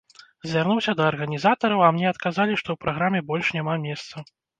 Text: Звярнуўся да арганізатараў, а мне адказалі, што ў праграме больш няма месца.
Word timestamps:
Звярнуўся 0.51 0.93
да 1.01 1.03
арганізатараў, 1.11 1.83
а 1.87 1.89
мне 1.97 2.07
адказалі, 2.13 2.57
што 2.63 2.65
ў 2.73 2.77
праграме 2.87 3.19
больш 3.29 3.53
няма 3.59 3.77
месца. 3.85 4.25